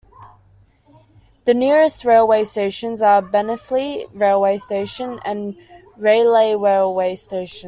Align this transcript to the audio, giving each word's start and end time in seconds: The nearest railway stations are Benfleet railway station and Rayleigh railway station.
The 1.45 1.53
nearest 1.53 2.05
railway 2.05 2.43
stations 2.45 3.03
are 3.03 3.21
Benfleet 3.21 4.07
railway 4.19 4.57
station 4.57 5.19
and 5.23 5.55
Rayleigh 5.95 6.57
railway 6.59 7.15
station. 7.15 7.59